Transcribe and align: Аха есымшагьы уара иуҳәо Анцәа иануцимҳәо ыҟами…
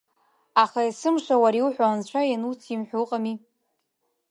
Аха 0.63 0.79
есымшагьы 0.87 1.35
уара 1.43 1.57
иуҳәо 1.59 1.85
Анцәа 1.89 2.21
иануцимҳәо 2.25 2.97
ыҟами… 3.03 3.35